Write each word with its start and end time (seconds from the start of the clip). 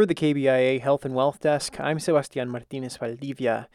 For 0.00 0.06
the 0.06 0.14
KBIA 0.14 0.80
Health 0.80 1.04
and 1.04 1.14
Wealth 1.14 1.40
Desk, 1.40 1.78
I'm 1.78 2.00
Sebastian 2.00 2.48
Martinez 2.48 2.96
Valdivia. 2.96 3.68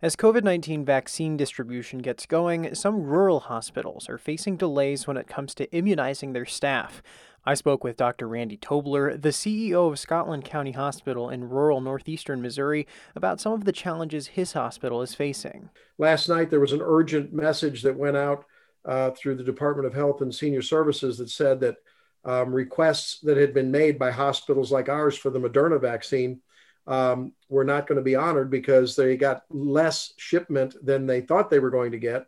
As 0.00 0.14
COVID 0.14 0.44
19 0.44 0.84
vaccine 0.84 1.36
distribution 1.36 1.98
gets 1.98 2.24
going, 2.24 2.72
some 2.76 3.02
rural 3.02 3.40
hospitals 3.40 4.08
are 4.08 4.16
facing 4.16 4.56
delays 4.56 5.08
when 5.08 5.16
it 5.16 5.26
comes 5.26 5.56
to 5.56 5.68
immunizing 5.72 6.34
their 6.34 6.46
staff. 6.46 7.02
I 7.44 7.54
spoke 7.54 7.82
with 7.82 7.96
Dr. 7.96 8.28
Randy 8.28 8.56
Tobler, 8.56 9.20
the 9.20 9.30
CEO 9.30 9.90
of 9.90 9.98
Scotland 9.98 10.44
County 10.44 10.70
Hospital 10.70 11.28
in 11.28 11.48
rural 11.48 11.80
northeastern 11.80 12.40
Missouri, 12.40 12.86
about 13.16 13.40
some 13.40 13.52
of 13.52 13.64
the 13.64 13.72
challenges 13.72 14.28
his 14.28 14.52
hospital 14.52 15.02
is 15.02 15.16
facing. 15.16 15.68
Last 15.98 16.28
night, 16.28 16.48
there 16.48 16.60
was 16.60 16.72
an 16.72 16.80
urgent 16.80 17.32
message 17.32 17.82
that 17.82 17.98
went 17.98 18.16
out 18.16 18.44
uh, 18.84 19.10
through 19.10 19.34
the 19.34 19.42
Department 19.42 19.88
of 19.88 19.94
Health 19.94 20.20
and 20.20 20.32
Senior 20.32 20.62
Services 20.62 21.18
that 21.18 21.28
said 21.28 21.58
that 21.58 21.78
um, 22.24 22.52
requests 22.52 23.18
that 23.20 23.36
had 23.36 23.52
been 23.52 23.70
made 23.70 23.98
by 23.98 24.10
hospitals 24.10 24.70
like 24.70 24.88
ours 24.88 25.16
for 25.16 25.30
the 25.30 25.40
Moderna 25.40 25.80
vaccine 25.80 26.40
um, 26.86 27.32
were 27.48 27.64
not 27.64 27.86
going 27.86 27.96
to 27.96 28.02
be 28.02 28.16
honored 28.16 28.50
because 28.50 28.96
they 28.96 29.16
got 29.16 29.42
less 29.50 30.12
shipment 30.16 30.74
than 30.84 31.06
they 31.06 31.20
thought 31.20 31.50
they 31.50 31.58
were 31.58 31.70
going 31.70 31.92
to 31.92 31.98
get 31.98 32.26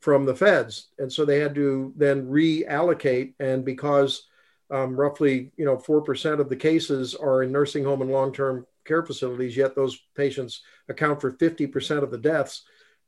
from 0.00 0.24
the 0.24 0.34
feds. 0.34 0.88
And 0.98 1.12
so 1.12 1.24
they 1.24 1.38
had 1.38 1.54
to 1.54 1.92
then 1.96 2.26
reallocate. 2.26 3.34
And 3.38 3.64
because 3.64 4.26
um, 4.70 4.96
roughly, 4.96 5.52
you 5.56 5.64
know, 5.64 5.76
4% 5.76 6.40
of 6.40 6.48
the 6.48 6.56
cases 6.56 7.14
are 7.14 7.42
in 7.42 7.52
nursing 7.52 7.84
home 7.84 8.02
and 8.02 8.10
long-term 8.10 8.66
care 8.84 9.04
facilities, 9.04 9.56
yet 9.56 9.76
those 9.76 9.98
patients 10.16 10.62
account 10.88 11.20
for 11.20 11.32
50% 11.32 12.02
of 12.02 12.10
the 12.10 12.18
deaths 12.18 12.64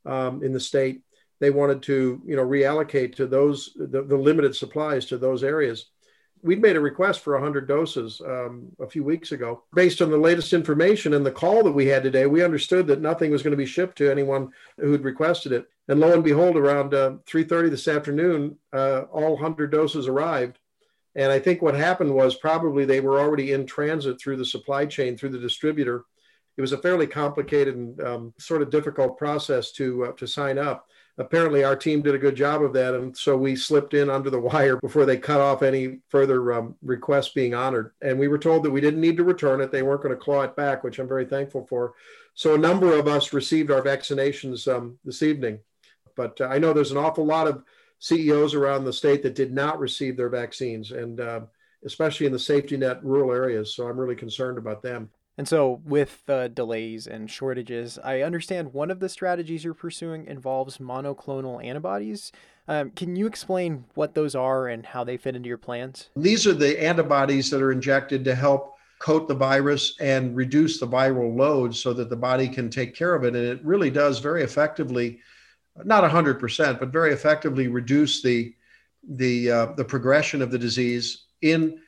um, 0.06 0.42
in 0.45 0.53
the 0.53 0.61
state. 0.61 1.03
They 1.41 1.51
wanted 1.51 1.83
to, 1.84 2.23
you 2.25 2.37
know, 2.37 2.47
reallocate 2.47 3.16
to 3.16 3.27
those, 3.27 3.70
the, 3.77 4.03
the 4.03 4.16
limited 4.16 4.55
supplies 4.55 5.06
to 5.06 5.19
those 5.19 5.42
areas 5.42 5.87
we'd 6.45 6.61
made 6.61 6.77
a 6.77 6.80
request 6.80 7.21
for 7.21 7.33
100 7.33 7.66
doses 7.66 8.21
um, 8.21 8.69
a 8.79 8.87
few 8.87 9.03
weeks 9.03 9.33
ago. 9.33 9.62
Based 9.75 10.03
on 10.03 10.11
the 10.11 10.19
latest 10.19 10.53
information 10.53 11.15
and 11.15 11.25
the 11.25 11.33
call 11.33 11.65
that 11.65 11.73
we 11.73 11.87
had 11.87 12.03
today, 12.03 12.27
we 12.27 12.45
understood 12.45 12.87
that 12.87 13.01
nothing 13.01 13.30
was 13.30 13.43
going 13.43 13.53
to 13.53 13.56
be 13.56 13.64
shipped 13.64 13.97
to 13.98 14.11
anyone 14.11 14.50
who'd 14.78 15.05
requested 15.05 15.53
it. 15.53 15.67
And 15.89 16.00
lo 16.00 16.12
and 16.12 16.22
behold, 16.22 16.56
around 16.56 16.92
uh, 16.92 17.15
3:30 17.27 17.70
this 17.70 17.89
afternoon, 17.89 18.59
uh, 18.75 19.05
all 19.11 19.33
100 19.33 19.72
doses 19.72 20.06
arrived. 20.06 20.59
And 21.17 21.33
I 21.33 21.39
think 21.39 21.62
what 21.62 21.75
happened 21.75 22.15
was 22.15 22.34
probably 22.34 22.84
they 22.84 23.00
were 23.00 23.20
already 23.20 23.53
in 23.53 23.67
transit 23.67 24.20
through 24.20 24.37
the 24.37 24.45
supply 24.45 24.84
chain, 24.84 25.17
through 25.17 25.31
the 25.31 25.39
distributor. 25.39 26.05
It 26.56 26.60
was 26.60 26.72
a 26.72 26.78
fairly 26.78 27.06
complicated 27.06 27.74
and 27.74 28.00
um, 28.02 28.34
sort 28.38 28.62
of 28.62 28.70
difficult 28.70 29.19
process 29.19 29.72
to 29.72 30.06
uh, 30.06 30.12
to 30.12 30.27
sign 30.27 30.58
up. 30.58 30.88
Apparently 31.16 31.62
our 31.62 31.77
team 31.77 32.02
did 32.02 32.14
a 32.14 32.19
good 32.19 32.34
job 32.34 32.62
of 32.62 32.72
that 32.72 32.94
and 32.94 33.16
so 33.16 33.36
we 33.36 33.55
slipped 33.55 33.94
in 33.94 34.10
under 34.10 34.30
the 34.30 34.41
wire 34.41 34.77
before 34.78 35.06
they 35.06 35.16
cut 35.16 35.41
off 35.41 35.62
any 35.62 36.00
further 36.08 36.52
um, 36.52 36.75
requests 36.82 37.28
being 37.28 37.55
honored. 37.55 37.92
And 38.02 38.19
we 38.19 38.28
were 38.28 38.38
told 38.38 38.64
that 38.64 38.70
we 38.70 38.80
didn't 38.80 39.00
need 39.00 39.16
to 39.19 39.25
return 39.25 39.60
it. 39.60 39.70
They 39.70 39.82
weren't 39.82 40.02
going 40.02 40.14
to 40.14 40.20
claw 40.20 40.42
it 40.42 40.56
back 40.56 40.82
which 40.82 40.98
i'm 40.98 41.08
very 41.08 41.25
thankful 41.25 41.66
for. 41.69 41.94
So 42.34 42.55
a 42.55 42.58
number 42.58 42.92
of 42.98 43.06
us 43.06 43.32
received 43.32 43.70
our 43.70 43.82
vaccinations 43.82 44.72
um, 44.72 44.98
this 45.05 45.22
evening. 45.22 45.60
But 46.16 46.41
uh, 46.41 46.47
i 46.47 46.58
know 46.58 46.72
there's 46.72 46.92
an 46.92 46.97
awful 46.97 47.27
lot 47.27 47.48
of 47.48 47.62
ceos 48.05 48.55
around 48.55 48.84
the 48.84 48.92
state 48.92 49.22
that 49.22 49.34
did 49.34 49.52
not 49.52 49.78
receive 49.78 50.16
their 50.16 50.28
vaccines 50.28 50.91
and 50.91 51.20
uh, 51.20 51.41
especially 51.84 52.27
in 52.27 52.32
the 52.32 52.38
safety 52.38 52.77
net 52.77 53.02
rural 53.05 53.32
areas 53.32 53.75
so 53.75 53.88
i'm 53.88 53.98
really 53.98 54.14
concerned 54.14 54.58
about 54.58 54.82
them 54.82 55.08
and 55.37 55.49
so, 55.49 55.81
with 55.85 56.23
uh, 56.29 56.49
delays 56.49 57.09
and 57.09 57.29
shortages, 57.29 57.99
I 58.03 58.23
understand 58.23 58.73
one 58.73 58.91
of 58.91 59.01
the 59.01 59.09
strategies 59.09 59.65
you're 59.65 59.75
pursuing 59.75 60.27
involves 60.27 60.79
monoclonal 60.79 61.65
antibodies. 61.65 62.31
Um, 62.69 62.91
can 62.91 63.17
you 63.17 63.27
explain 63.27 63.85
what 63.95 64.15
those 64.15 64.37
are 64.37 64.69
and 64.69 64.87
how 64.87 65.03
they 65.03 65.17
fit 65.17 65.35
into 65.35 65.49
your 65.49 65.59
plans? 65.59 66.11
These 66.15 66.47
are 66.47 66.55
the 66.55 66.81
antibodies 66.81 67.51
that 67.51 67.61
are 67.61 67.73
injected 67.73 68.25
to 68.25 68.35
help 68.35 68.75
coat 69.01 69.27
the 69.27 69.35
virus 69.35 69.97
and 70.01 70.37
reduce 70.37 70.79
the 70.79 70.87
viral 70.87 71.37
load 71.37 71.75
so 71.75 71.93
that 71.93 72.09
the 72.09 72.17
body 72.17 72.49
can 72.49 72.71
take 72.71 72.95
care 72.95 73.15
of 73.15 73.25
it. 73.25 73.35
And 73.35 73.45
it 73.45 73.65
really 73.65 73.91
does 73.91 74.21
very 74.21 74.45
effectively, 74.45 75.19
not 75.85 76.09
100%, 76.09 76.79
but 76.79 76.89
very 76.91 77.12
effectively 77.12 77.67
reduce 77.67 78.23
the, 78.23 78.55
the, 79.17 79.50
uh, 79.50 79.67
the 79.77 79.84
progression 79.84 80.41
of 80.41 80.53
the 80.53 80.59
disease 80.59 81.25
in 81.43 81.81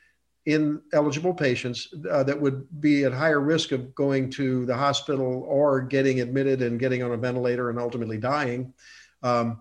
in 0.47 0.81
eligible 0.93 1.34
patients 1.34 1.93
uh, 2.09 2.23
that 2.23 2.41
would 2.41 2.67
be 2.81 3.05
at 3.05 3.12
higher 3.12 3.41
risk 3.41 3.73
of 3.73 3.93
going 3.97 4.31
to 4.31 4.65
the 4.65 4.77
hospital 4.77 5.45
or 5.49 5.81
getting 5.81 6.21
admitted 6.21 6.62
and 6.62 6.79
getting 6.79 7.03
on 7.03 7.11
a 7.11 7.17
ventilator 7.17 7.69
and 7.69 7.81
ultimately 7.81 8.17
dying. 8.17 8.73
Um, 9.25 9.61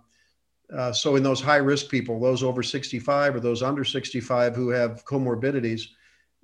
uh, 0.73 0.91
so, 0.91 1.15
in 1.15 1.23
those 1.23 1.41
high 1.41 1.57
risk 1.57 1.89
people, 1.89 2.19
those 2.19 2.43
over 2.43 2.63
65 2.63 3.35
or 3.35 3.39
those 3.39 3.61
under 3.63 3.83
65 3.83 4.55
who 4.55 4.69
have 4.69 5.05
comorbidities, 5.05 5.87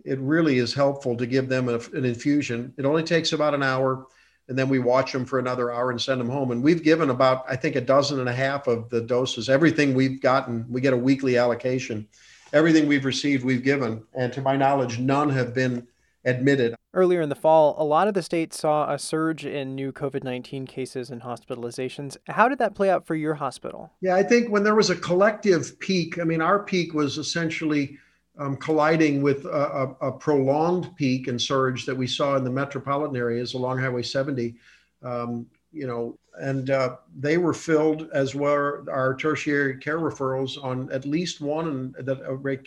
it 0.05 0.19
really 0.19 0.57
is 0.57 0.73
helpful 0.73 1.15
to 1.17 1.25
give 1.27 1.47
them 1.47 1.69
a, 1.69 1.75
an 1.93 2.05
infusion. 2.05 2.73
It 2.77 2.85
only 2.85 3.03
takes 3.03 3.33
about 3.33 3.53
an 3.53 3.63
hour, 3.63 4.07
and 4.47 4.57
then 4.57 4.69
we 4.69 4.79
watch 4.79 5.11
them 5.11 5.25
for 5.25 5.39
another 5.39 5.71
hour 5.71 5.91
and 5.91 6.01
send 6.01 6.19
them 6.19 6.29
home. 6.29 6.51
And 6.51 6.63
we've 6.63 6.83
given 6.83 7.09
about, 7.09 7.45
I 7.47 7.55
think, 7.55 7.75
a 7.75 7.81
dozen 7.81 8.19
and 8.19 8.29
a 8.29 8.33
half 8.33 8.67
of 8.67 8.89
the 8.89 9.01
doses. 9.01 9.49
Everything 9.49 9.93
we've 9.93 10.21
gotten, 10.21 10.65
we 10.69 10.81
get 10.81 10.93
a 10.93 10.97
weekly 10.97 11.37
allocation 11.37 12.07
everything 12.53 12.87
we've 12.87 13.05
received, 13.05 13.43
we've 13.43 13.63
given. 13.63 14.03
And 14.13 14.31
to 14.33 14.41
my 14.41 14.55
knowledge, 14.55 14.99
none 14.99 15.29
have 15.29 15.53
been 15.53 15.87
admitted. 16.25 16.75
Earlier 16.93 17.21
in 17.21 17.29
the 17.29 17.35
fall, 17.35 17.75
a 17.77 17.85
lot 17.85 18.07
of 18.07 18.13
the 18.13 18.21
states 18.21 18.59
saw 18.59 18.91
a 18.91 18.99
surge 18.99 19.45
in 19.45 19.75
new 19.75 19.91
COVID 19.91 20.23
19 20.23 20.67
cases 20.67 21.09
and 21.09 21.21
hospitalizations. 21.21 22.17
How 22.27 22.49
did 22.49 22.59
that 22.59 22.75
play 22.75 22.89
out 22.89 23.07
for 23.07 23.15
your 23.15 23.35
hospital? 23.35 23.91
Yeah, 24.01 24.15
I 24.15 24.23
think 24.23 24.49
when 24.49 24.63
there 24.63 24.75
was 24.75 24.89
a 24.89 24.95
collective 24.95 25.79
peak, 25.79 26.19
I 26.19 26.23
mean, 26.23 26.41
our 26.41 26.59
peak 26.59 26.93
was 26.93 27.17
essentially 27.17 27.97
um, 28.37 28.57
colliding 28.57 29.21
with 29.21 29.45
a, 29.45 29.95
a, 30.01 30.07
a, 30.07 30.11
prolonged 30.11 30.95
peak 30.95 31.27
and 31.27 31.41
surge 31.41 31.85
that 31.85 31.95
we 31.95 32.07
saw 32.07 32.35
in 32.37 32.43
the 32.43 32.49
metropolitan 32.49 33.15
areas 33.15 33.53
along 33.53 33.77
Highway 33.77 34.03
70. 34.03 34.55
Um, 35.03 35.45
you 35.71 35.87
know, 35.87 36.17
and 36.39 36.69
uh, 36.69 36.97
they 37.17 37.37
were 37.37 37.53
filled 37.53 38.09
as 38.13 38.35
were 38.35 38.85
our 38.91 39.15
tertiary 39.15 39.77
care 39.77 39.99
referrals 39.99 40.61
on 40.63 40.91
at 40.91 41.05
least 41.05 41.41
one 41.41 41.93
that 41.99 42.21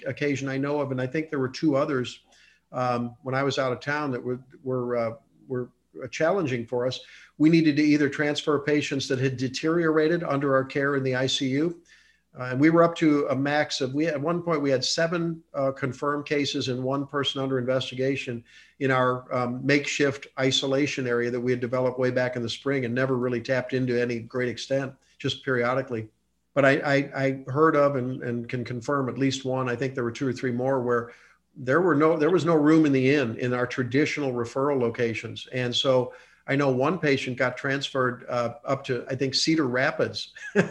occasion 0.07 0.49
I 0.49 0.57
know 0.57 0.81
of, 0.81 0.91
and 0.91 1.01
I 1.01 1.07
think 1.07 1.31
there 1.31 1.39
were 1.39 1.49
two 1.49 1.77
others 1.77 2.21
um, 2.73 3.17
when 3.23 3.35
I 3.35 3.43
was 3.43 3.59
out 3.59 3.73
of 3.73 3.81
town 3.81 4.11
that 4.13 4.23
were 4.23 4.41
were 4.63 4.97
uh, 4.97 5.11
were 5.49 5.71
challenging 6.11 6.67
for 6.67 6.87
us. 6.87 7.01
We 7.39 7.51
needed 7.51 7.77
to 7.77 7.83
either 7.83 8.09
transfer 8.09 8.59
patients 8.59 9.09
that 9.09 9.19
had 9.19 9.37
deteriorated 9.37 10.23
under 10.23 10.55
our 10.55 10.65
care 10.65 10.97
in 10.97 11.03
the 11.03 11.13
ICU 11.13 11.75
uh, 12.39 12.45
and 12.45 12.61
we 12.61 12.71
were 12.71 12.83
up 12.83 12.97
to 12.97 13.27
a 13.29 13.37
max 13.37 13.81
of 13.81 13.95
we 13.95 14.07
at 14.07 14.21
one 14.21 14.43
point 14.43 14.61
we 14.61 14.71
had 14.71 14.85
seven 14.85 15.43
uh, 15.55 15.71
confirmed 15.71 16.27
cases 16.27 16.69
and 16.69 16.83
one 16.83 17.07
person 17.07 17.41
under 17.41 17.59
investigation 17.59 18.43
in 18.81 18.91
our 18.91 19.33
um, 19.33 19.65
makeshift 19.65 20.27
isolation 20.39 21.07
area 21.07 21.31
that 21.31 21.41
we 21.41 21.53
had 21.53 21.61
developed 21.61 21.99
way 21.99 22.11
back 22.11 22.35
in 22.37 22.43
the 22.43 22.49
spring 22.49 22.85
and 22.85 22.95
never 22.95 23.17
really 23.17 23.41
tapped 23.41 23.73
into 23.73 24.01
any 24.01 24.19
great 24.19 24.49
extent, 24.49 24.93
just 25.19 25.45
periodically. 25.45 26.09
But 26.55 26.65
I, 26.65 26.71
I, 26.79 26.95
I 27.17 27.51
heard 27.51 27.77
of 27.77 27.97
and, 27.97 28.23
and 28.23 28.49
can 28.49 28.65
confirm 28.65 29.09
at 29.09 29.19
least 29.19 29.45
one. 29.45 29.69
I 29.69 29.77
think 29.77 29.95
there 29.95 30.05
were 30.05 30.13
two 30.13 30.27
or 30.27 30.33
three 30.33 30.53
more 30.53 30.81
where 30.81 31.13
there 31.57 31.81
were 31.81 31.95
no 31.95 32.17
there 32.17 32.31
was 32.31 32.45
no 32.45 32.55
room 32.57 32.85
in 32.85 32.93
the 32.93 33.15
inn 33.15 33.37
in 33.37 33.55
our 33.55 33.67
traditional 33.67 34.33
referral 34.33 34.81
locations, 34.81 35.47
and 35.53 35.75
so 35.75 36.13
I 36.47 36.57
know 36.57 36.71
one 36.71 36.99
patient 36.99 37.39
got 37.39 37.57
transferred 37.57 38.27
uh, 38.29 38.55
up 38.65 38.85
to 38.85 39.05
I 39.09 39.15
think 39.15 39.35
Cedar 39.35 39.67
Rapids. 39.67 40.33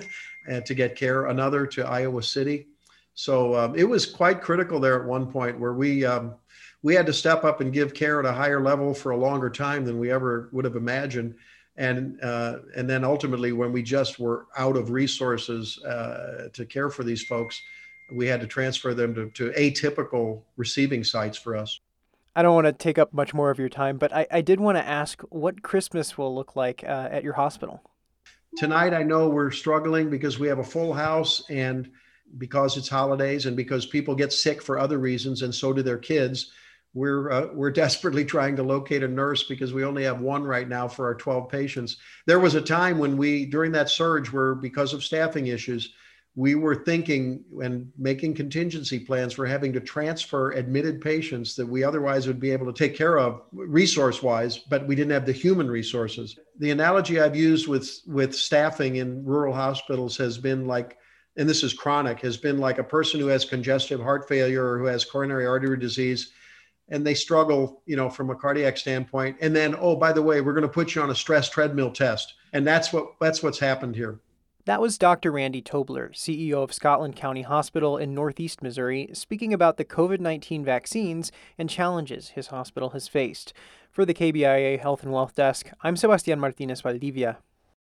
to 0.66 0.74
get 0.74 0.96
care, 0.96 1.28
another 1.28 1.66
to 1.66 1.86
Iowa 1.86 2.22
City. 2.22 2.68
So 3.16 3.56
um, 3.56 3.76
it 3.76 3.84
was 3.84 4.06
quite 4.06 4.42
critical 4.42 4.80
there 4.80 5.00
at 5.00 5.08
one 5.08 5.32
point 5.32 5.60
where 5.60 5.74
we 5.74 6.06
um, 6.06 6.34
we 6.82 6.96
had 6.96 7.06
to 7.06 7.14
step 7.14 7.44
up 7.44 7.62
and 7.62 7.72
give 7.72 7.94
care 7.94 8.20
at 8.20 8.26
a 8.26 8.34
higher 8.34 8.62
level 8.62 8.94
for 8.94 9.12
a 9.12 9.18
longer 9.18 9.50
time 9.50 9.86
than 9.86 10.00
we 10.00 10.12
ever 10.12 10.50
would 10.52 10.66
have 10.66 10.76
imagined. 10.76 11.36
And 11.78 12.20
uh, 12.22 12.60
and 12.76 12.90
then 12.90 13.04
ultimately, 13.04 13.52
when 13.52 13.72
we 13.72 13.84
just 13.84 14.20
were 14.20 14.48
out 14.58 14.76
of 14.76 14.92
resources 14.92 15.82
uh, 15.84 16.50
to 16.54 16.66
care 16.66 16.90
for 16.90 17.04
these 17.04 17.24
folks, 17.24 17.62
we 18.12 18.28
had 18.28 18.42
to 18.42 18.48
transfer 18.48 18.94
them 18.94 19.14
to, 19.16 19.30
to 19.32 19.52
atypical 19.52 20.42
receiving 20.58 21.04
sites 21.04 21.38
for 21.38 21.56
us. 21.56 21.80
I 22.36 22.42
don't 22.42 22.56
want 22.56 22.66
to 22.66 22.74
take 22.74 22.98
up 22.98 23.14
much 23.14 23.34
more 23.34 23.52
of 23.52 23.60
your 23.60 23.70
time, 23.70 23.98
but 23.98 24.14
I, 24.14 24.26
I 24.32 24.42
did 24.42 24.60
want 24.60 24.78
to 24.78 24.88
ask 24.88 25.22
what 25.30 25.62
Christmas 25.62 26.18
will 26.18 26.34
look 26.34 26.56
like 26.56 26.84
uh, 26.84 27.10
at 27.12 27.24
your 27.24 27.34
hospital. 27.34 27.82
Tonight, 28.58 28.94
I 28.94 29.04
know 29.04 29.30
we're 29.30 29.52
struggling 29.52 30.10
because 30.10 30.40
we 30.40 30.48
have 30.48 30.60
a 30.60 30.64
full 30.64 30.94
house 30.94 31.44
and 31.50 31.90
because 32.38 32.78
it's 32.78 32.90
holidays 32.90 33.46
and 33.46 33.56
because 33.56 33.86
people 33.86 34.16
get 34.16 34.34
sick 34.34 34.62
for 34.62 34.80
other 34.80 34.98
reasons 34.98 35.44
and 35.44 35.54
so 35.54 35.74
do 35.74 35.84
their 35.84 35.98
kids. 35.98 36.52
We're, 36.96 37.32
uh, 37.32 37.48
we're 37.54 37.72
desperately 37.84 38.26
trying 38.26 38.56
to 38.56 38.64
locate 38.64 39.04
a 39.04 39.08
nurse 39.08 39.44
because 39.44 39.74
we 39.74 39.86
only 39.86 40.04
have 40.04 40.20
one 40.20 40.44
right 40.44 40.68
now 40.68 40.88
for 40.88 41.06
our 41.06 41.16
12 41.16 41.50
patients. 41.50 41.98
There 42.26 42.40
was 42.40 42.56
a 42.56 42.62
time 42.62 42.98
when 42.98 43.16
we, 43.16 43.46
during 43.46 43.72
that 43.74 43.90
surge, 43.90 44.32
where 44.32 44.56
because 44.56 44.94
of 44.94 45.04
staffing 45.04 45.48
issues, 45.48 45.94
we 46.36 46.56
were 46.56 46.76
thinking 46.76 47.44
and 47.62 47.92
making 47.98 48.34
contingency 48.34 49.00
plans 49.00 49.34
for 49.34 49.46
having 49.46 49.72
to 49.72 49.80
transfer 49.80 50.52
admitted 50.52 51.00
patients 51.00 51.56
that 51.56 51.66
we 51.66 51.84
otherwise 51.84 52.26
would 52.26 52.40
be 52.40 52.52
able 52.52 52.66
to 52.66 52.74
take 52.74 52.98
care 52.98 53.20
of 53.20 53.42
resource 53.52 54.24
wise 54.24 54.58
but 54.58 54.88
we 54.88 54.96
didn't 54.96 55.12
have 55.12 55.26
the 55.26 55.32
human 55.32 55.70
resources 55.70 56.40
the 56.60 56.72
analogy 56.72 57.20
i've 57.20 57.36
used 57.36 57.68
with 57.68 58.00
with 58.08 58.36
staffing 58.36 58.96
in 58.96 59.24
rural 59.24 59.54
hospitals 59.54 60.18
has 60.18 60.38
been 60.38 60.66
like 60.66 60.98
and 61.38 61.48
this 61.48 61.64
is 61.64 61.74
chronic 61.74 62.20
has 62.20 62.38
been 62.38 62.58
like 62.58 62.80
a 62.80 62.84
person 62.84 63.20
who 63.20 63.28
has 63.28 63.46
congestive 63.46 64.02
heart 64.02 64.28
failure 64.28 64.66
or 64.66 64.80
who 64.80 64.86
has 64.86 65.06
coronary 65.06 65.46
artery 65.46 65.78
disease 65.78 66.32
and 66.90 67.08
they 67.08 67.14
struggle, 67.14 67.82
you 67.86 67.96
know, 67.96 68.10
from 68.10 68.30
a 68.30 68.36
cardiac 68.36 68.78
standpoint. 68.78 69.38
And 69.40 69.56
then, 69.56 69.74
oh, 69.80 69.96
by 69.96 70.12
the 70.12 70.22
way, 70.22 70.42
we're 70.42 70.54
going 70.54 70.64
to 70.64 70.68
put 70.68 70.94
you 70.94 71.02
on 71.02 71.12
a 71.12 71.16
stress 71.16 71.50
treadmill 71.50 71.92
test, 71.92 72.34
and 72.52 72.68
that's 72.68 72.92
what 72.92 73.14
that's 73.22 73.42
what's 73.42 73.58
happened 73.58 73.96
here. 73.96 74.20
That 74.66 74.80
was 74.80 74.98
Dr. 74.98 75.30
Randy 75.30 75.62
Tobler, 75.62 76.14
CEO 76.14 76.64
of 76.64 76.72
Scotland 76.72 77.18
County 77.18 77.42
Hospital 77.42 77.98
in 77.98 78.14
Northeast 78.14 78.64
Missouri, 78.64 79.10
speaking 79.12 79.54
about 79.54 79.76
the 79.76 79.84
COVID 79.84 80.22
19 80.22 80.64
vaccines 80.64 81.34
and 81.58 81.70
challenges 81.70 82.30
his 82.30 82.48
hospital 82.48 82.92
has 82.92 83.10
faced. 83.10 83.52
For 83.92 84.06
the 84.06 84.14
KBIA 84.14 84.80
Health 84.80 85.04
and 85.04 85.12
Wealth 85.12 85.36
Desk, 85.36 85.70
I'm 85.82 85.98
Sebastian 85.98 86.40
Martinez 86.40 86.80
Valdivia. 86.80 87.40